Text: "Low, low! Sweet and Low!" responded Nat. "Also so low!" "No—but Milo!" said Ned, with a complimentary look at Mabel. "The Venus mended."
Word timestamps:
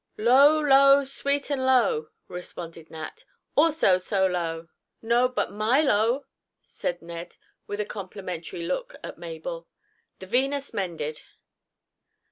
"Low, 0.17 0.59
low! 0.59 1.03
Sweet 1.03 1.51
and 1.51 1.63
Low!" 1.63 2.07
responded 2.27 2.89
Nat. 2.89 3.23
"Also 3.55 3.99
so 3.99 4.25
low!" 4.25 4.69
"No—but 4.99 5.51
Milo!" 5.51 6.25
said 6.59 7.03
Ned, 7.03 7.35
with 7.67 7.79
a 7.79 7.85
complimentary 7.85 8.63
look 8.63 8.95
at 9.03 9.19
Mabel. 9.19 9.67
"The 10.17 10.25
Venus 10.25 10.73
mended." 10.73 11.21